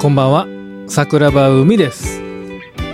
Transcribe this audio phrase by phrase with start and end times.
[0.00, 0.46] こんばんは。
[0.88, 2.22] 桜庭海です。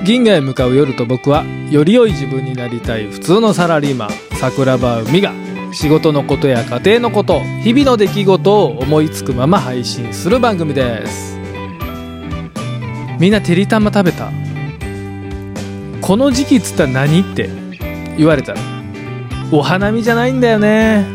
[0.04, 5.32] 銀河へ向かう夜と僕はより良い自分になりたい普通のサラリーマン桜庭海が
[5.72, 11.38] 仕事のことや家庭のこと日々の出来事を思いつくまま配信する番組です。
[13.20, 14.32] みんなてりたま食べた？
[16.00, 17.48] この時期っつったら何って
[18.18, 18.61] 言われたら
[19.52, 21.07] お花見じゃないんだよね。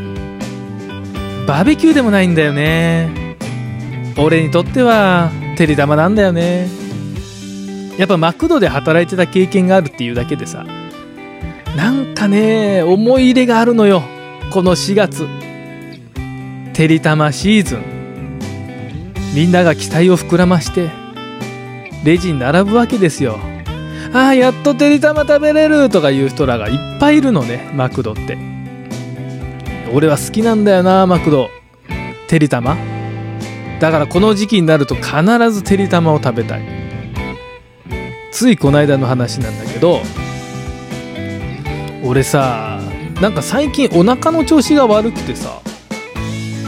[1.45, 3.35] バーベキューでもないんだよね。
[4.17, 6.67] 俺にとってはてりたまなんだよね。
[7.97, 10.65] やっぱマクドで働いてた経験があるっていうだけでさ。
[11.75, 14.03] なんかね思い入れがあるのよ。
[14.51, 15.27] この4月。
[16.73, 17.83] てりたまシーズン。
[19.35, 20.89] みんなが期待を膨らまして。
[22.03, 23.39] レジに並ぶわけですよ。
[24.13, 25.89] ああやっとてりたま食べれる。
[25.89, 28.37] とかいう人らがいっぱいいるのねマクドって。
[29.93, 31.49] 俺は好きなんだよなマクド。
[32.27, 32.75] てりたま
[33.81, 35.11] だからこの時期になると必
[35.51, 36.61] ずてりたまを食べたい。
[38.31, 40.01] ついこの間の話なんだけど
[42.03, 42.79] 俺さ
[43.19, 45.59] なんか最近お腹の調子が悪くてさ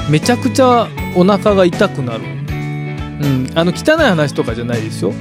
[0.10, 2.24] めちゃくちゃお腹が痛くなる。
[2.24, 2.26] う
[3.26, 5.14] んあの汚い話とかじゃないですよ。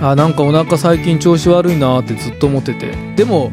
[0.00, 2.92] あなんかお腹最近調子悪いなってずっと思ってて。
[3.16, 3.50] でも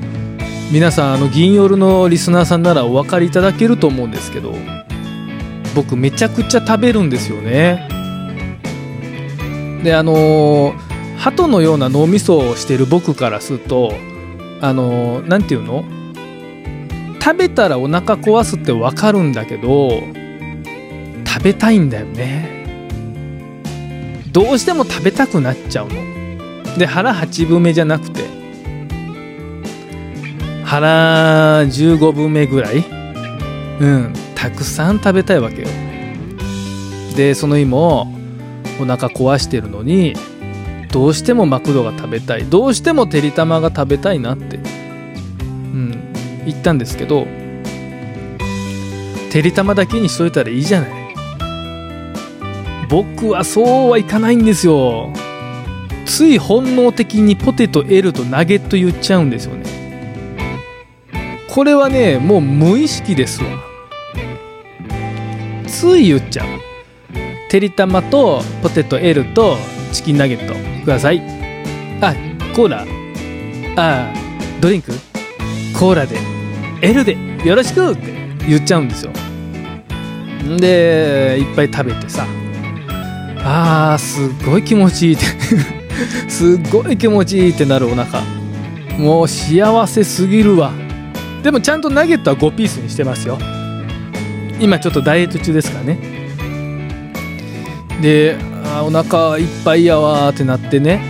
[0.71, 4.53] 皆さんあの銀夜のリスナーさんならお分かりいただけると思うんですけど
[5.75, 7.87] 僕めちゃくちゃ食べるんですよね。
[9.83, 13.93] であのー、鳩のような脳みそをしてる僕からすると
[14.61, 15.83] あの何、て言うの？
[17.21, 20.01] 食べたらお腹壊すって分かるんだけど
[21.27, 22.65] 食べたいんだよね。
[24.31, 26.77] どうしても食べたくなっちゃうの。
[26.77, 28.23] で腹8分目じゃなくて
[30.63, 32.83] 腹15分目ぐらい？
[33.79, 34.13] うん。
[34.45, 35.67] たくさん食べたいわけよ。
[37.15, 38.13] でその日も
[38.79, 40.13] お腹壊してるのに
[40.91, 42.45] どうしてもマクドが食べたい。
[42.45, 44.57] どうしてもてりたまが食べたいなって。
[44.57, 46.13] うん。
[46.45, 47.25] 言ったんですけど
[49.31, 50.89] てりたまだけにしといたらいいじゃない。
[52.87, 55.11] 僕はそうはいかないんですよ。
[56.05, 59.63] つい本能的にポテト L とナゲット言っちゃうんですよね。
[61.49, 63.64] これはねもう無意識ですわ。
[65.85, 66.47] つい言っちゃう
[67.47, 69.55] てりたまとポテト L と
[69.93, 70.55] チキンナゲット。
[70.83, 71.21] ください。
[72.01, 72.15] あ
[72.55, 72.85] コーラ。
[73.77, 74.11] あ
[74.59, 74.91] ドリンク？
[75.77, 76.17] コーラで。
[76.81, 77.15] L で。
[77.45, 77.91] よろしく!
[77.91, 78.01] って
[78.47, 79.11] 言っちゃうんですよ。
[80.43, 82.25] んでいっぱい食べてさ。
[83.43, 85.25] あーすっごい気持ちいいって。
[86.27, 88.23] すっごい気持ちいいってなるお腹。
[88.97, 90.71] もう幸せすぎるわ。
[91.43, 93.37] でもちゃんとナゲットは5ピースにしてますよ。
[94.59, 95.99] 今ちょっとダイエット中ですからね。
[98.01, 101.01] であお腹いっぱいやわってなってね。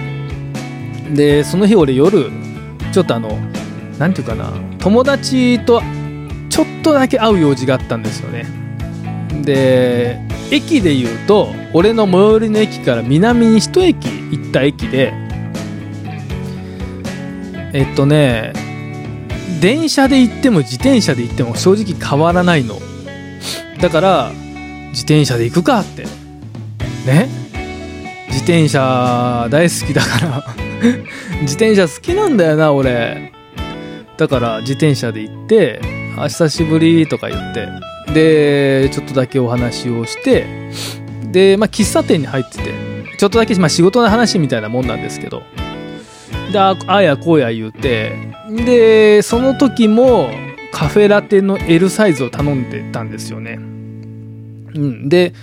[1.14, 2.32] でその日俺夜
[2.92, 3.38] ちょっとあの
[4.00, 5.82] 何て言うかな友達と
[6.50, 8.46] ちょっとだけ会う用事があったんですよね。
[9.44, 10.20] で
[10.52, 15.14] 駅で言うと俺の最寄りの駅から南に一駅行った駅で
[17.74, 18.54] えっとね
[19.60, 22.80] 電車で行っても自転車で行っても正直変わらないの。
[23.80, 24.32] だから
[24.90, 26.04] 自転車で行くかって。
[27.06, 27.28] ね？
[28.30, 30.44] 自転車大好きだから。
[31.42, 33.32] 自転車好きなんだよな俺。
[34.18, 35.82] だから自転車で行って
[36.18, 37.68] 「あ久しぶり」とか言って。
[38.14, 40.46] でちょっとだけお話をして。
[41.32, 42.96] で、まあ、喫茶店に入ってて。
[43.18, 45.44] ちょっとだけ、まあ、仕事の話みたいなもんなんですけど。
[46.52, 48.14] でああやこうや言うて。
[48.50, 50.30] でその時も
[50.76, 53.54] カフェラテの L サイズを頼んでたんですよね。
[53.54, 53.60] う
[54.78, 55.34] ん、で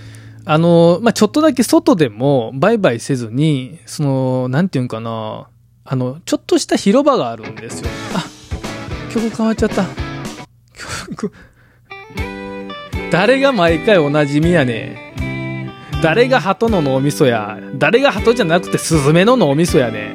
[0.45, 5.49] あの、まあ、ちょっとだけ外でもバイバイせずにそのなんていうんかな。
[5.85, 7.89] あのちょっとした広場があるんですよ。
[8.15, 8.25] あ
[9.11, 9.87] 曲変わっちゃった。
[11.09, 11.33] 曲
[13.11, 17.59] 誰が毎回おなじみやね誰が鳩の脳みそや。
[17.77, 20.15] 誰が鳩じゃなくてスズメの脳みそやね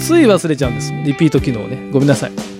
[0.00, 0.92] つい忘れちゃうんです。
[1.04, 1.88] リピート機能ね。
[1.92, 2.51] ごめんなさい。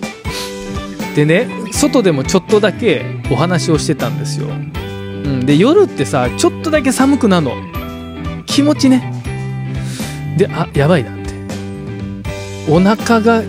[1.14, 7.52] でね外でもちょっとだけお話をしてたんですよ、うん、で夜ってさちょっとだけ寒くなの。
[8.46, 9.22] 気持ちね。
[10.36, 11.32] であやばいなって。
[12.68, 13.48] お腹がギ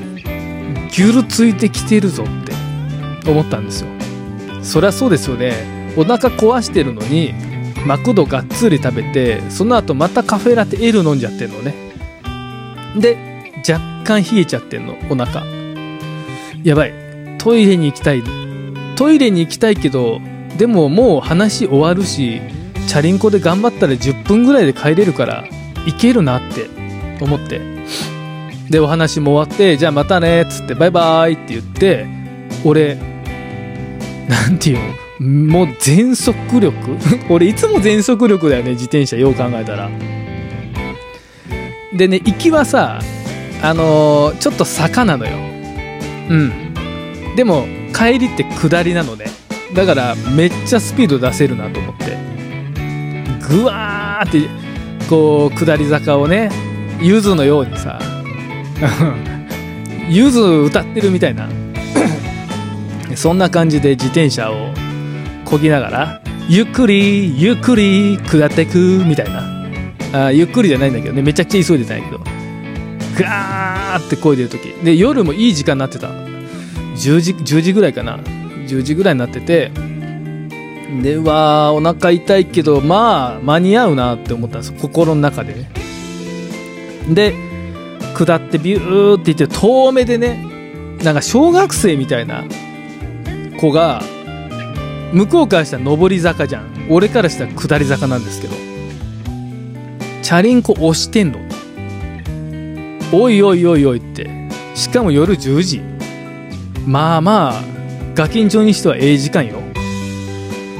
[1.03, 2.53] ュルついてきてるぞって。
[3.29, 3.89] 思ったんですよ。
[4.61, 5.93] そりゃそうですよね。
[5.97, 7.33] お腹壊してるのに
[7.85, 11.73] マクドがっつり食べてその後またカフェラテ L 飲んじゃってんのね。
[12.97, 13.17] で
[13.67, 15.45] 若干冷えちゃってんのお腹。
[16.63, 17.02] やばい。
[17.43, 18.23] トイレに行きたい。
[18.95, 20.21] トイレに行きたいけど
[20.57, 22.41] でももう話終わるし
[22.87, 25.45] チャリンコで頑張ったら10分ぐらいで帰れるから
[25.85, 26.67] 行けるなって
[27.21, 27.59] 思って。
[28.69, 32.07] でお話も終わってじゃあまたねっつってバイバイって言って
[32.63, 32.95] 俺
[34.29, 34.79] なんていう
[35.21, 36.73] のもう全速力？
[37.29, 39.89] 俺いつも全速力だよね自転車よう考えたら。
[41.93, 42.99] でね行きはさ
[43.61, 45.37] あのーちょっと坂なのよ。
[46.29, 46.62] うん。
[47.35, 49.25] でも帰りって下りなのね。
[49.73, 52.17] だからめっちゃスピード出せるなと思って。
[53.49, 54.47] ぐわーって
[55.09, 56.49] こう下り坂をね
[57.01, 57.99] ゆずのようにさ
[60.09, 61.49] ゆず歌ってるみたいな。
[63.15, 64.73] そんな感じで自転車を
[65.45, 69.43] こぎながらゆっくりゆっくり下っていくみたいな。
[70.25, 71.21] あゆっくりじゃないんだけどね。
[71.21, 72.19] めちゃくちゃ急いでたんやけど。
[73.17, 74.73] ガーって漕いでる時。
[74.83, 76.09] で夜もいい時間になってた
[76.95, 78.17] 10時 ,10 時ぐらいかな。
[78.17, 79.71] 10時ぐらいになってて
[81.01, 84.73] でうわーお腹痛いけどまあ間に合うなって思ったんです。
[84.73, 85.53] 心の中で。
[85.53, 85.69] ね
[87.09, 87.35] で
[88.15, 90.37] 下ってビューって言って遠目でね
[91.03, 92.45] なんか小学生みたいな
[93.59, 94.01] 子が
[95.11, 96.87] 向こうからしたら上り坂じゃん。
[96.89, 98.55] 俺からしたら下り坂なんですけど
[100.21, 101.39] チャリンコ押してんの。
[103.11, 104.29] おいおいおいおいって。
[104.75, 105.92] しかも夜10時。
[106.85, 107.63] まあまあ
[108.15, 109.61] ガキンチョにしてはええ時間よ。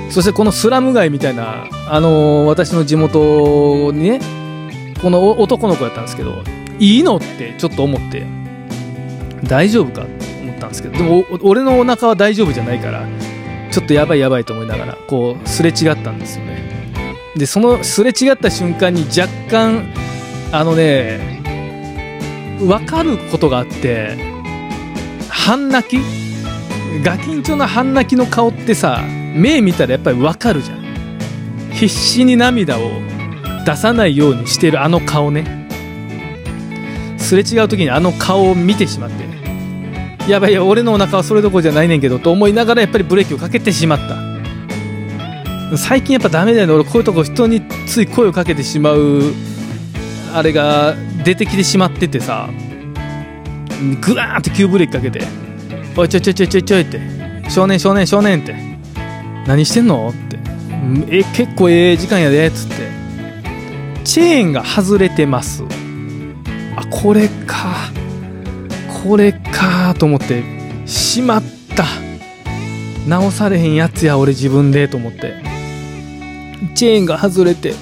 [0.10, 4.20] そしてこのスラム街みたいなあのー私の地元にね
[5.02, 6.44] この男の子やったんですけど
[6.78, 8.24] いいのってちょっと思って
[9.44, 13.08] 大丈夫かって思ったんですけどでも俺のお腹は大丈夫じゃないから
[13.72, 16.62] ちょっとやばいやばいと思いながらこうすれ違ったんですよね。
[17.36, 19.92] でそのすれ違った瞬間に若干
[20.52, 21.42] あのね
[22.60, 24.32] 分かることがあって
[25.35, 26.00] 半泣き？
[27.03, 29.01] ガキンチョの半泣きの顔ってさ
[29.35, 30.83] 目見たらやっぱり分かるじゃん。
[31.71, 32.91] 必死に涙を
[33.65, 35.68] 出さないようにしてるあの顔ね。
[37.18, 39.24] すれ違う時にあの顔を見てしまって
[40.31, 45.77] やばいや俺のお腹はそれどころじゃないねんけどと思いながらやっぱりブレーキをかけてしまった。
[45.77, 46.74] 最近やっぱダメだよね。
[46.74, 49.33] 俺こういうとこ人につい声をかけてしまう
[50.33, 50.94] あれが
[51.25, 52.50] 出てきてしまっててさ。
[54.01, 55.21] グワーって急ブレーキかけて
[55.95, 57.00] 「おいちょいちょいちょいちょいちょい」って
[57.50, 58.56] 「少年少年少年」って
[59.47, 60.38] 「何してんの?」って
[61.09, 62.94] 「え結構ええ時間やで」っつって。
[64.06, 65.63] チェーンが外れてます。
[66.75, 67.89] あこれか。
[69.01, 70.44] これかと思って
[70.85, 71.44] しまっ
[71.74, 71.85] た。
[73.07, 75.35] 直されへんやつや俺自分でと思って。
[76.75, 77.75] チェーンが外れて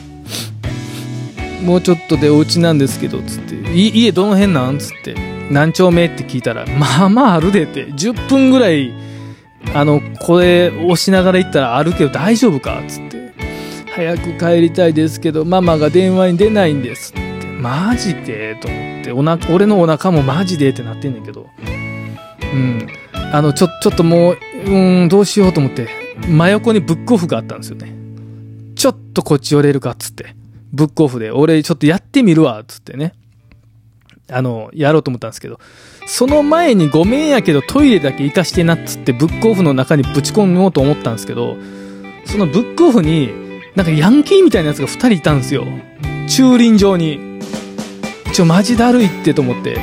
[1.65, 3.55] もうちょっとでお家なんですけどつって。
[3.73, 4.77] い家どの辺なん？
[4.77, 5.15] つって。
[5.51, 8.93] 何丁目って聞いたらまあまああるでって10分ぐらい
[9.73, 13.21] あのこれ押しながら行ったらあるけど大丈夫かつって。
[13.93, 17.45] 早く帰りたいですけどママが電話に出ないんですって。
[17.45, 19.11] マジでと思って。
[19.11, 21.47] おな俺のお腹もマジでってなってんねんけど。
[22.53, 22.87] うん。
[23.33, 25.89] あのちょちょっともううんどうしようと思って
[26.27, 27.93] 真横にブックオフがあったんですよね。
[28.75, 30.35] ちょっとこっち寄れるかっつって。
[30.73, 33.13] ブックオフで俺ちょっとやってみるわつってね。
[34.31, 35.59] あのやろうと思ったんですけど
[36.07, 41.57] その前にごめんやけどトイレだけ行かしてなっつってブックオフの中にぶち込もうと思ったんですけど
[42.25, 45.65] そのブックオフになんかヤンキーみたいなやつが2人いたんですよ。
[46.27, 47.39] 駐輪場に。
[48.33, 49.77] ちょマジだるいってと思って。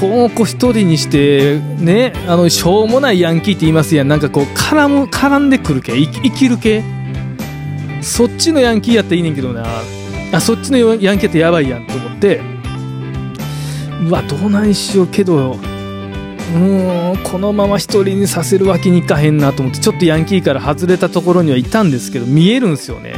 [0.00, 4.08] この子一人にしてねあのしょうもないヤンキーって言いますやん。
[4.08, 5.96] なんかこう絡む絡んでくる系。
[5.96, 6.82] 生き生きる系。
[8.02, 9.64] そっちのヤンキーやったらいいねんけどな。
[10.32, 12.40] あそっちのヤンキーやったらやばいやんと思って。
[14.00, 15.56] うわどうなんしようけど
[16.54, 23.14] うんこのまま一人にさせるわけにいかへんなと思ってちょっとヤンキーから外れたところにはいたんですけど見えるんすよね。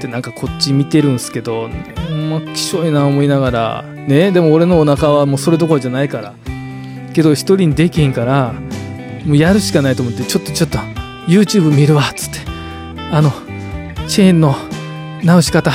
[0.00, 1.68] でなんかこっち見てるんすけど
[2.08, 6.34] ほんまきしょいな思いながらねでも俺のお腹はもうそれどころじゃないから。
[7.12, 8.54] けど一人にできへんから
[9.26, 10.78] もうやるしかないと思ってちょっとちょっと
[11.28, 12.38] YouTube 見るわっつって
[13.12, 13.30] あの
[14.08, 14.54] チェーンの
[15.22, 15.70] 直し方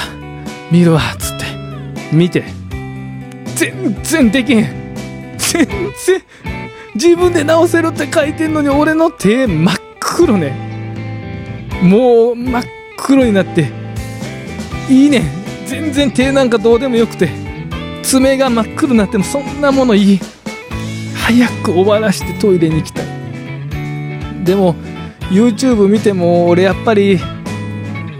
[0.71, 1.45] 見るわっつって
[2.11, 2.43] 見て
[3.57, 4.95] 全然できへん。
[5.37, 6.21] 全然
[6.93, 10.53] 自分で直せるって書いてんのに俺の手真っ黒ね。
[11.81, 12.63] もう真っ
[12.97, 13.71] 黒になって。
[14.89, 15.23] いいね。
[15.65, 17.29] 全然手なんかどうでもよくて。
[18.03, 20.19] 爪が真っ黒になってもそんなものいい。
[21.15, 23.05] 早く終わらしてトイレに行きたい。
[24.43, 24.75] でも
[25.31, 27.19] YouTube 見ても俺やっぱり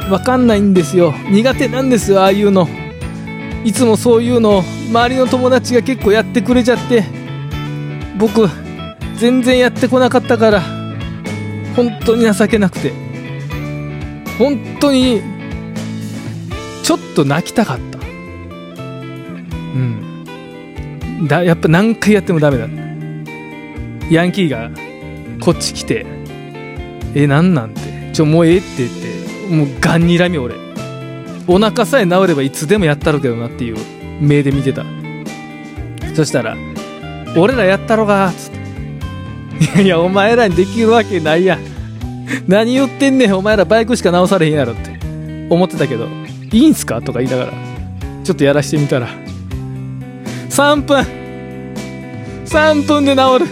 [0.09, 1.13] わかんないんですよ。
[1.29, 2.67] 苦手なんですよああいうの。
[3.67, 7.03] いつもそういうの周りの友達が結構やってくれちゃって
[8.17, 8.47] 僕
[9.17, 10.61] 全然やってこなかったから
[11.75, 13.07] 本当に情けなくて。
[14.37, 15.21] 本当に
[16.83, 17.97] ちょっと泣きたかった。
[17.97, 18.01] う
[19.79, 21.27] ん。
[21.27, 22.67] だやっぱ何回やってもダメだ。
[24.09, 24.69] ヤンキーが
[25.41, 26.05] こっち来て
[27.15, 27.81] 「えなんなんて。
[28.13, 30.66] ちょもうええ」って言ってもうガンにらみ俺。
[31.47, 33.77] お腹さえ治ればいつでもやったろうけどなっていう
[34.19, 34.83] 目で見てた。
[36.15, 36.57] そしたら
[37.37, 38.57] 「俺らやったろが」つって
[39.63, 41.57] 「いやいやお前らにできるわけないや
[42.47, 43.35] 何言ってんねん。
[43.35, 44.97] お前らバイクしか直されへんやろ」って。
[45.49, 46.07] 思ってたけど
[46.51, 47.53] 「いいんすか?」とか言いながら
[48.23, 49.07] ちょっとやらしてみたら
[50.49, 51.05] 3分。
[52.45, 53.45] 3分で治る。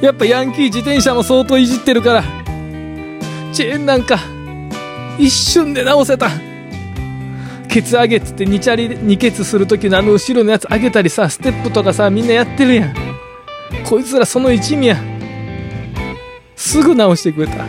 [0.00, 2.24] やっぱヤンキー自転車も相当いじってるから
[3.52, 4.18] チェーンなんか
[5.18, 6.28] 一瞬で直せた。
[7.72, 12.94] ケツ上げっつって2チャリ2ケツする時のあの後ろのやつ上げたりさステップとかさみんなやってるやん。
[13.88, 14.96] こいつらその一味や。
[16.54, 17.64] すぐ直してくれた。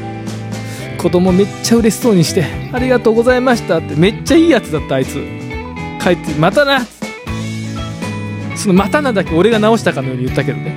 [1.02, 2.44] 子供めっちゃ嬉しそうにして
[2.74, 5.14] 「ありがとうございました」ってめっちゃいいやつだったあいつ。
[6.02, 6.82] 帰って「またな」
[8.58, 10.76] その「またな」だけ俺が直したかのように言ったけどね。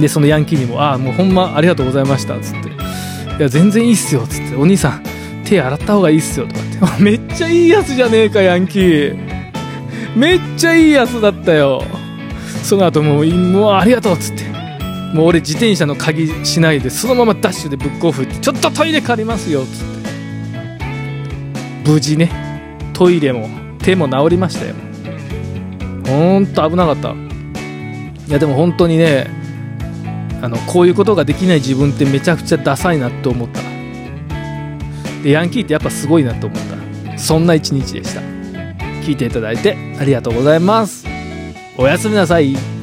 [0.00, 2.68] でそのヤンキーにも「ああもうほんまありがとうございました」っつって
[3.38, 5.15] 「いや全然いいっすよ」っつって「お兄さん
[5.46, 7.02] 手洗った方がいいっすよ」とかって。
[7.02, 9.16] めっちゃいいやつじゃねえかヤンキー。
[10.14, 11.82] めっちゃいいやつだったよ。
[12.62, 14.44] その後もうもうありがとうっつって。
[15.14, 19.84] もう俺自転車の鍵しないでそのままダッシュでブックオフってちょっとトイレ借りますよっつっ
[21.84, 21.90] て。
[21.90, 22.30] 無事ね
[22.92, 23.48] トイレも
[23.78, 24.74] 手も治りましたよ。
[26.06, 27.14] ほんと危なかった。
[28.28, 29.30] いやでも本当にね
[30.42, 33.60] あのこういうことができない自分ってめちゃくちゃダサいなって思った。
[35.26, 36.58] でヤンキーってやっぱすごいなと思っ
[37.10, 37.18] た。
[37.18, 38.20] そんな一日でした。
[39.02, 41.04] 聞いていただいてありがとうございます。
[41.76, 42.75] おやすみなさい。